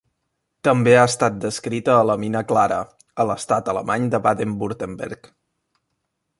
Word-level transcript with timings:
També 0.67 0.95
ha 0.99 1.03
estat 1.09 1.35
descrita 1.43 1.93
a 1.97 2.07
la 2.11 2.15
mina 2.23 2.41
Clara, 2.53 2.81
a 3.25 3.29
l'estat 3.33 3.69
alemany 3.75 4.11
de 4.17 4.25
Baden-Württemberg. 4.29 5.33